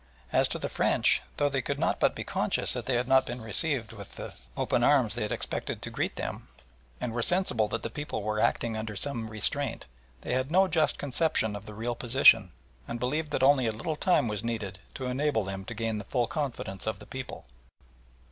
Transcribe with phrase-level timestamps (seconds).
[0.33, 3.23] As to the French, though they could not but be conscious that they had not
[3.27, 6.47] been received with the open arms they had expected to greet them,
[6.99, 9.85] and were sensible that the people were acting under some restraint,
[10.21, 12.49] they had no just conception of the real position,
[12.87, 16.05] and believed that only a little time was needed to enable them to gain the
[16.05, 17.45] full confidence of the people.